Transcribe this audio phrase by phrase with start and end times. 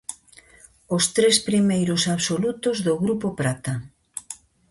[0.95, 3.73] Os tres primeiros absolutos do grupo prata.